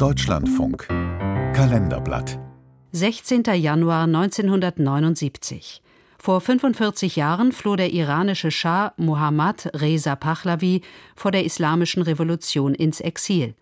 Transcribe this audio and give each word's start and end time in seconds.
Deutschlandfunk 0.00 0.88
Kalenderblatt 0.88 2.38
16. 2.92 3.42
Januar 3.56 4.04
1979. 4.04 5.82
Vor 6.18 6.40
45 6.40 7.16
Jahren 7.16 7.52
floh 7.52 7.76
der 7.76 7.92
iranische 7.92 8.50
Schah 8.50 8.94
Mohammad 8.96 9.68
Reza 9.78 10.16
Pahlavi 10.16 10.80
vor 11.16 11.32
der 11.32 11.44
Islamischen 11.44 12.02
Revolution 12.02 12.74
ins 12.74 13.00
Exil. 13.00 13.54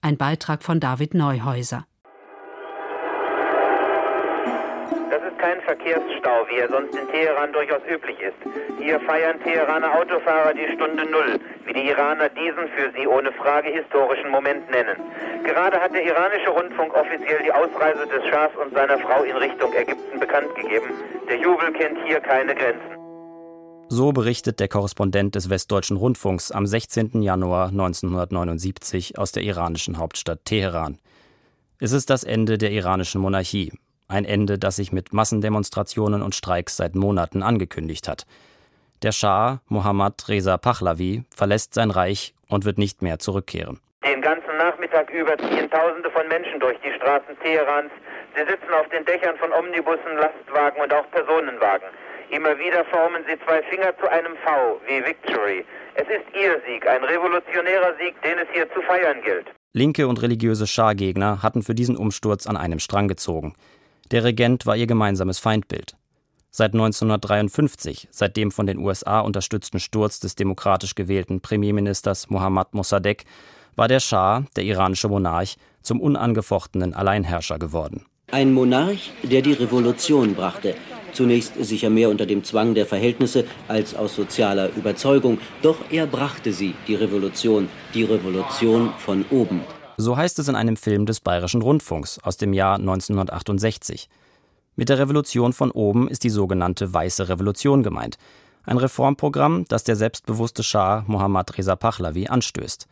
Ein 0.00 0.16
Beitrag 0.16 0.62
von 0.62 0.80
David 0.80 1.12
Neuhäuser. 1.12 1.84
Kein 5.42 5.60
Verkehrsstau, 5.62 6.46
wie 6.48 6.58
er 6.58 6.68
sonst 6.68 6.94
in 6.94 7.08
Teheran 7.08 7.52
durchaus 7.52 7.82
üblich 7.90 8.16
ist. 8.20 8.38
Hier 8.78 9.00
feiern 9.00 9.42
Teheraner 9.42 9.92
Autofahrer 9.98 10.54
die 10.54 10.70
Stunde 10.74 11.04
Null, 11.10 11.40
wie 11.66 11.72
die 11.72 11.88
Iraner 11.88 12.28
diesen 12.28 12.68
für 12.76 12.92
sie 12.96 13.08
ohne 13.08 13.32
Frage 13.32 13.70
historischen 13.70 14.30
Moment 14.30 14.70
nennen. 14.70 14.96
Gerade 15.42 15.80
hat 15.80 15.92
der 15.92 16.04
iranische 16.06 16.50
Rundfunk 16.50 16.94
offiziell 16.94 17.42
die 17.44 17.50
Ausreise 17.50 18.06
des 18.06 18.24
Schahs 18.30 18.52
und 18.54 18.72
seiner 18.72 19.00
Frau 19.00 19.24
in 19.24 19.36
Richtung 19.36 19.72
Ägypten 19.74 20.20
bekannt 20.20 20.54
gegeben. 20.54 20.94
Der 21.28 21.38
Jubel 21.38 21.72
kennt 21.72 21.98
hier 22.06 22.20
keine 22.20 22.54
Grenzen. 22.54 22.92
So 23.88 24.12
berichtet 24.12 24.60
der 24.60 24.68
Korrespondent 24.68 25.34
des 25.34 25.50
Westdeutschen 25.50 25.96
Rundfunks 25.96 26.52
am 26.52 26.66
16. 26.66 27.20
Januar 27.20 27.68
1979 27.68 29.18
aus 29.18 29.32
der 29.32 29.42
iranischen 29.42 29.98
Hauptstadt 29.98 30.44
Teheran. 30.44 30.98
Es 31.80 31.90
ist 31.90 32.10
das 32.10 32.22
Ende 32.22 32.58
der 32.58 32.70
iranischen 32.70 33.20
Monarchie. 33.20 33.72
Ein 34.12 34.26
Ende, 34.26 34.58
das 34.58 34.76
sich 34.76 34.92
mit 34.92 35.14
Massendemonstrationen 35.14 36.20
und 36.20 36.34
Streiks 36.34 36.76
seit 36.76 36.94
Monaten 36.94 37.42
angekündigt 37.42 38.08
hat. 38.08 38.26
Der 39.02 39.10
Schah, 39.10 39.62
Mohammad 39.68 40.28
Reza 40.28 40.58
Pahlavi, 40.58 41.24
verlässt 41.34 41.72
sein 41.72 41.90
Reich 41.90 42.34
und 42.46 42.66
wird 42.66 42.76
nicht 42.76 43.00
mehr 43.00 43.18
zurückkehren. 43.18 43.80
Den 44.04 44.20
ganzen 44.20 44.54
Nachmittag 44.58 45.08
über 45.08 45.38
ziehen 45.38 45.70
Tausende 45.70 46.10
von 46.10 46.28
Menschen 46.28 46.60
durch 46.60 46.76
die 46.84 46.92
Straßen 46.92 47.38
Teherans. 47.42 47.90
Sie 48.36 48.42
sitzen 48.42 48.74
auf 48.78 48.86
den 48.90 49.02
Dächern 49.06 49.34
von 49.38 49.50
Omnibussen, 49.50 50.20
Lastwagen 50.20 50.82
und 50.82 50.92
auch 50.92 51.10
Personenwagen. 51.10 51.88
Immer 52.28 52.58
wieder 52.58 52.84
formen 52.92 53.24
sie 53.26 53.40
zwei 53.46 53.62
Finger 53.62 53.96
zu 53.96 54.10
einem 54.10 54.36
V, 54.44 54.78
wie 54.88 55.02
Victory. 55.06 55.64
Es 55.94 56.04
ist 56.04 56.28
ihr 56.36 56.60
Sieg, 56.68 56.86
ein 56.86 57.02
revolutionärer 57.02 57.94
Sieg, 57.98 58.20
den 58.20 58.36
es 58.36 58.48
hier 58.52 58.68
zu 58.74 58.82
feiern 58.82 59.22
gilt. 59.24 59.46
Linke 59.72 60.06
und 60.06 60.20
religiöse 60.20 60.66
Schah-Gegner 60.66 61.42
hatten 61.42 61.62
für 61.62 61.74
diesen 61.74 61.96
Umsturz 61.96 62.46
an 62.46 62.58
einem 62.58 62.78
Strang 62.78 63.08
gezogen. 63.08 63.54
Der 64.12 64.24
Regent 64.24 64.66
war 64.66 64.76
ihr 64.76 64.86
gemeinsames 64.86 65.38
Feindbild. 65.38 65.96
Seit 66.50 66.74
1953, 66.74 68.08
seit 68.10 68.36
dem 68.36 68.50
von 68.50 68.66
den 68.66 68.76
USA 68.76 69.20
unterstützten 69.20 69.80
Sturz 69.80 70.20
des 70.20 70.34
demokratisch 70.34 70.94
gewählten 70.94 71.40
Premierministers 71.40 72.28
Mohammad 72.28 72.74
Mossadegh, 72.74 73.24
war 73.74 73.88
der 73.88 74.00
Schah, 74.00 74.44
der 74.54 74.64
iranische 74.64 75.08
Monarch, 75.08 75.56
zum 75.80 75.98
unangefochtenen 75.98 76.92
Alleinherrscher 76.92 77.58
geworden. 77.58 78.04
Ein 78.30 78.52
Monarch, 78.52 79.12
der 79.22 79.40
die 79.40 79.54
Revolution 79.54 80.34
brachte. 80.34 80.74
Zunächst 81.14 81.54
sicher 81.64 81.88
mehr 81.88 82.10
unter 82.10 82.26
dem 82.26 82.44
Zwang 82.44 82.74
der 82.74 82.84
Verhältnisse 82.84 83.46
als 83.66 83.94
aus 83.94 84.14
sozialer 84.14 84.68
Überzeugung. 84.76 85.38
Doch 85.62 85.78
er 85.90 86.06
brachte 86.06 86.52
sie, 86.52 86.74
die 86.86 86.96
Revolution, 86.96 87.68
die 87.94 88.04
Revolution 88.04 88.92
von 88.98 89.24
oben. 89.30 89.62
So 89.96 90.16
heißt 90.16 90.38
es 90.38 90.48
in 90.48 90.56
einem 90.56 90.76
Film 90.76 91.06
des 91.06 91.20
Bayerischen 91.20 91.62
Rundfunks 91.62 92.18
aus 92.20 92.36
dem 92.36 92.52
Jahr 92.52 92.76
1968. 92.76 94.08
Mit 94.74 94.88
der 94.88 94.98
Revolution 94.98 95.52
von 95.52 95.70
oben 95.70 96.08
ist 96.08 96.24
die 96.24 96.30
sogenannte 96.30 96.92
Weiße 96.92 97.28
Revolution 97.28 97.82
gemeint. 97.82 98.16
Ein 98.64 98.78
Reformprogramm, 98.78 99.66
das 99.68 99.84
der 99.84 99.96
selbstbewusste 99.96 100.62
Schah 100.62 101.04
Mohammad 101.06 101.58
Reza 101.58 101.76
Pahlavi 101.76 102.28
anstößt. 102.28 102.86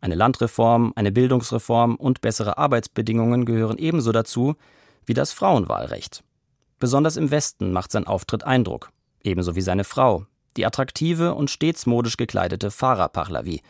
Eine 0.00 0.16
Landreform, 0.16 0.92
eine 0.96 1.12
Bildungsreform 1.12 1.94
und 1.94 2.20
bessere 2.20 2.58
Arbeitsbedingungen 2.58 3.46
gehören 3.46 3.78
ebenso 3.78 4.12
dazu 4.12 4.54
wie 5.06 5.14
das 5.14 5.32
Frauenwahlrecht. 5.32 6.22
Besonders 6.78 7.16
im 7.16 7.30
Westen 7.30 7.72
macht 7.72 7.90
sein 7.90 8.06
Auftritt 8.06 8.44
Eindruck, 8.44 8.90
ebenso 9.22 9.56
wie 9.56 9.62
seine 9.62 9.84
Frau, 9.84 10.26
die 10.58 10.66
attraktive 10.66 11.34
und 11.34 11.50
stets 11.50 11.86
modisch 11.86 12.18
gekleidete 12.18 12.70
Farah 12.70 13.08
Pahlavi, 13.08 13.62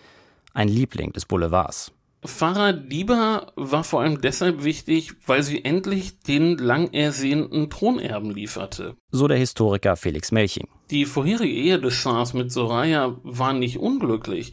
ein 0.54 0.68
Liebling 0.68 1.12
des 1.12 1.26
Boulevards. 1.26 1.92
Farah 2.26 2.72
Diba 2.72 3.52
war 3.54 3.84
vor 3.84 4.00
allem 4.00 4.20
deshalb 4.20 4.64
wichtig, 4.64 5.12
weil 5.26 5.42
sie 5.42 5.62
endlich 5.64 6.20
den 6.20 6.56
lang 6.56 6.92
ersehnten 6.92 7.68
Thronerben 7.68 8.30
lieferte. 8.30 8.96
So 9.10 9.28
der 9.28 9.36
Historiker 9.36 9.96
Felix 9.96 10.32
Melching. 10.32 10.68
Die 10.90 11.04
vorherige 11.04 11.52
Ehe 11.52 11.78
des 11.78 11.92
Schahs 11.92 12.32
mit 12.32 12.50
Soraya 12.50 13.16
war 13.22 13.52
nicht 13.52 13.78
unglücklich. 13.78 14.52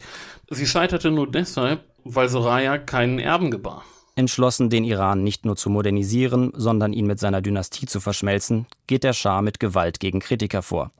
Sie 0.50 0.66
scheiterte 0.66 1.10
nur 1.10 1.30
deshalb, 1.30 1.84
weil 2.04 2.28
Soraya 2.28 2.76
keinen 2.76 3.18
Erben 3.18 3.50
gebar. 3.50 3.84
Entschlossen, 4.16 4.68
den 4.68 4.84
Iran 4.84 5.22
nicht 5.22 5.46
nur 5.46 5.56
zu 5.56 5.70
modernisieren, 5.70 6.52
sondern 6.54 6.92
ihn 6.92 7.06
mit 7.06 7.18
seiner 7.18 7.40
Dynastie 7.40 7.86
zu 7.86 8.00
verschmelzen, 8.00 8.66
geht 8.86 9.04
der 9.04 9.14
Schah 9.14 9.40
mit 9.40 9.58
Gewalt 9.58 9.98
gegen 10.00 10.20
Kritiker 10.20 10.60
vor. 10.60 10.92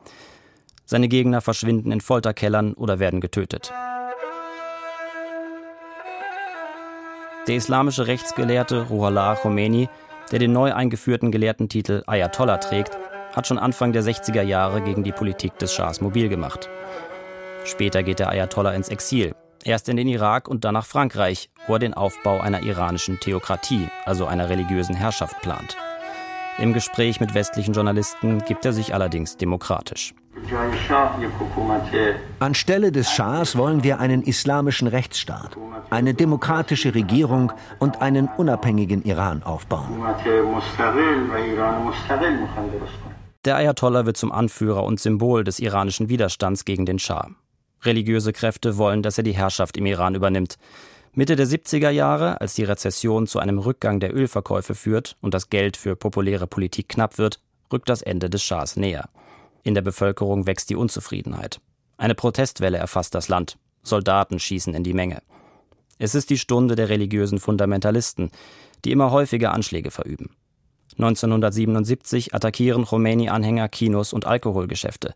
Seine 0.86 1.08
Gegner 1.08 1.42
verschwinden 1.42 1.92
in 1.92 2.00
Folterkellern 2.00 2.72
oder 2.72 2.98
werden 2.98 3.20
getötet. 3.20 3.72
Der 7.48 7.56
islamische 7.56 8.06
Rechtsgelehrte 8.06 8.86
Ruhollah 8.88 9.34
Khomeini, 9.34 9.88
der 10.30 10.38
den 10.38 10.52
neu 10.52 10.72
eingeführten 10.72 11.32
Gelehrtentitel 11.32 12.04
Ayatollah 12.06 12.58
trägt, 12.58 12.96
hat 13.34 13.48
schon 13.48 13.58
Anfang 13.58 13.92
der 13.92 14.04
60er 14.04 14.42
Jahre 14.42 14.80
gegen 14.80 15.02
die 15.02 15.10
Politik 15.10 15.58
des 15.58 15.74
Schahs 15.74 16.00
mobil 16.00 16.28
gemacht. 16.28 16.70
Später 17.64 18.04
geht 18.04 18.20
der 18.20 18.28
Ayatollah 18.28 18.74
ins 18.74 18.90
Exil, 18.90 19.34
erst 19.64 19.88
in 19.88 19.96
den 19.96 20.06
Irak 20.06 20.46
und 20.46 20.64
dann 20.64 20.74
nach 20.74 20.86
Frankreich, 20.86 21.50
wo 21.66 21.74
er 21.74 21.78
den 21.80 21.94
Aufbau 21.94 22.38
einer 22.38 22.62
iranischen 22.62 23.18
Theokratie, 23.18 23.88
also 24.04 24.26
einer 24.26 24.48
religiösen 24.48 24.94
Herrschaft, 24.94 25.40
plant. 25.42 25.76
Im 26.58 26.72
Gespräch 26.72 27.20
mit 27.20 27.34
westlichen 27.34 27.72
Journalisten 27.72 28.44
gibt 28.44 28.64
er 28.64 28.72
sich 28.72 28.94
allerdings 28.94 29.36
demokratisch. 29.36 30.14
Anstelle 32.38 32.92
des 32.92 33.10
Schahs 33.10 33.56
wollen 33.56 33.82
wir 33.82 34.00
einen 34.00 34.22
islamischen 34.22 34.88
Rechtsstaat, 34.88 35.56
eine 35.90 36.14
demokratische 36.14 36.94
Regierung 36.94 37.52
und 37.78 38.02
einen 38.02 38.28
unabhängigen 38.28 39.02
Iran 39.04 39.42
aufbauen. 39.42 40.02
Der 43.44 43.56
Ayatollah 43.56 44.06
wird 44.06 44.16
zum 44.16 44.30
Anführer 44.30 44.84
und 44.84 45.00
Symbol 45.00 45.44
des 45.44 45.58
iranischen 45.58 46.08
Widerstands 46.08 46.64
gegen 46.64 46.86
den 46.86 46.98
Schah. 46.98 47.28
Religiöse 47.84 48.32
Kräfte 48.32 48.76
wollen, 48.78 49.02
dass 49.02 49.18
er 49.18 49.24
die 49.24 49.32
Herrschaft 49.32 49.76
im 49.76 49.86
Iran 49.86 50.14
übernimmt. 50.14 50.56
Mitte 51.14 51.36
der 51.36 51.46
70er 51.46 51.90
Jahre, 51.90 52.40
als 52.40 52.54
die 52.54 52.64
Rezession 52.64 53.26
zu 53.26 53.38
einem 53.38 53.58
Rückgang 53.58 54.00
der 54.00 54.14
Ölverkäufe 54.14 54.74
führt 54.74 55.18
und 55.20 55.34
das 55.34 55.50
Geld 55.50 55.76
für 55.76 55.94
populäre 55.94 56.46
Politik 56.46 56.88
knapp 56.88 57.18
wird, 57.18 57.38
rückt 57.70 57.90
das 57.90 58.00
Ende 58.00 58.30
des 58.30 58.42
Schahs 58.42 58.76
näher. 58.76 59.10
In 59.62 59.74
der 59.74 59.82
Bevölkerung 59.82 60.46
wächst 60.46 60.70
die 60.70 60.76
Unzufriedenheit. 60.76 61.60
Eine 61.98 62.14
Protestwelle 62.14 62.78
erfasst 62.78 63.14
das 63.14 63.28
Land. 63.28 63.58
Soldaten 63.82 64.38
schießen 64.38 64.72
in 64.72 64.84
die 64.84 64.94
Menge. 64.94 65.20
Es 65.98 66.14
ist 66.14 66.30
die 66.30 66.38
Stunde 66.38 66.76
der 66.76 66.88
religiösen 66.88 67.38
Fundamentalisten, 67.38 68.30
die 68.86 68.90
immer 68.90 69.10
häufiger 69.10 69.52
Anschläge 69.52 69.90
verüben. 69.90 70.30
1977 70.92 72.34
attackieren 72.34 72.86
Khomeini-Anhänger 72.86 73.68
Kinos 73.68 74.14
und 74.14 74.26
Alkoholgeschäfte. 74.26 75.14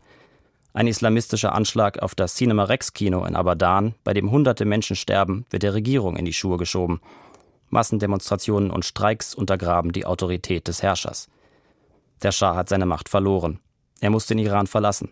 Ein 0.73 0.87
islamistischer 0.87 1.55
Anschlag 1.55 1.99
auf 1.99 2.13
das 2.13 2.35
Cinema 2.35 2.65
Rex 2.65 2.93
Kino 2.93 3.25
in 3.25 3.35
Abadan, 3.35 3.95
bei 4.03 4.13
dem 4.13 4.29
hunderte 4.31 4.65
Menschen 4.65 4.95
sterben, 4.95 5.45
wird 5.49 5.63
der 5.63 5.73
Regierung 5.73 6.17
in 6.17 6.25
die 6.25 6.33
Schuhe 6.33 6.57
geschoben. 6.57 7.01
Massendemonstrationen 7.69 8.71
und 8.71 8.85
Streiks 8.85 9.33
untergraben 9.33 9.91
die 9.91 10.05
Autorität 10.05 10.67
des 10.67 10.83
Herrschers. 10.83 11.29
Der 12.21 12.31
Schah 12.31 12.55
hat 12.55 12.69
seine 12.69 12.85
Macht 12.85 13.09
verloren. 13.09 13.59
Er 13.99 14.09
muss 14.09 14.27
den 14.27 14.39
Iran 14.39 14.67
verlassen. 14.67 15.09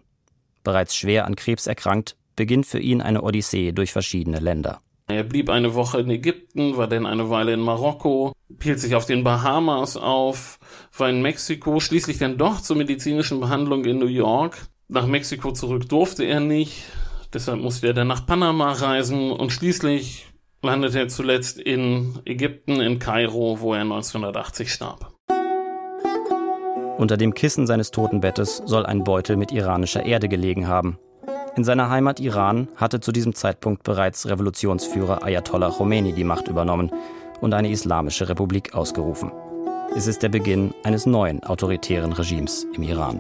Bereits 0.64 0.96
schwer 0.96 1.26
an 1.26 1.36
Krebs 1.36 1.68
erkrankt, 1.68 2.16
beginnt 2.36 2.66
für 2.66 2.80
ihn 2.80 3.02
eine 3.02 3.22
Odyssee 3.22 3.72
durch 3.72 3.92
verschiedene 3.92 4.40
Länder. 4.40 4.82
Er 5.08 5.24
blieb 5.24 5.50
eine 5.50 5.76
Woche 5.76 6.00
in 6.00 6.10
Ägypten, 6.10 6.78
war 6.78 6.88
dann 6.88 7.06
eine 7.06 7.30
Weile 7.30 7.54
in 7.54 7.60
Marokko, 7.60 8.34
hielt 8.60 8.80
sich 8.80 8.96
auf 8.96 9.06
den 9.06 9.24
Bahamas 9.24 9.98
auf, 9.98 10.58
war 10.98 11.10
in 11.10 11.22
Mexiko, 11.22 11.80
schließlich 11.80 12.18
dann 12.18 12.40
doch 12.40 12.60
zur 12.60 12.76
medizinischen 12.76 13.40
Behandlung 13.40 13.86
in 13.86 14.00
New 14.00 14.08
York. 14.08 14.68
Nach 14.88 15.08
Mexiko 15.08 15.52
zurück 15.52 15.90
durfte 15.90 16.24
er 16.26 16.40
nicht, 16.40 16.84
deshalb 17.34 17.60
musste 17.60 17.88
er 17.88 17.94
dann 17.94 18.08
nach 18.08 18.28
Panama 18.28 18.72
reisen 18.72 19.32
und 19.32 19.52
schließlich 19.52 20.28
landete 20.62 21.00
er 21.00 21.08
zuletzt 21.08 21.58
in 21.60 22.20
Ägypten, 22.26 22.80
in 22.80 23.00
Kairo, 23.00 23.60
wo 23.62 23.74
er 23.74 23.82
1980 23.82 24.72
starb. 24.72 25.12
Unter 27.00 27.18
dem 27.18 27.34
Kissen 27.34 27.66
seines 27.66 27.90
Totenbettes 27.90 28.62
soll 28.66 28.86
ein 28.86 29.04
Beutel 29.04 29.38
mit 29.38 29.52
iranischer 29.52 30.06
Erde 30.06 30.30
gelegen 30.30 30.68
haben. 30.68 31.00
In 31.58 31.64
seiner 31.64 31.90
Heimat 31.90 32.20
Iran 32.20 32.68
hatte 32.76 33.00
zu 33.00 33.12
diesem 33.12 33.34
Zeitpunkt 33.34 33.82
bereits 33.84 34.28
Revolutionsführer 34.28 35.24
Ayatollah 35.24 35.72
Khomeini 35.72 36.14
die 36.14 36.24
Macht 36.24 36.48
übernommen 36.48 36.92
und 37.42 37.56
eine 37.56 37.72
islamische 37.72 38.30
Republik 38.30 38.76
ausgerufen. 38.76 39.32
Es 39.96 40.06
ist 40.06 40.22
der 40.22 40.30
Beginn 40.30 40.76
eines 40.84 41.08
neuen 41.08 41.44
autoritären 41.44 42.14
Regimes 42.14 42.68
im 42.76 42.84
Iran. 42.84 43.20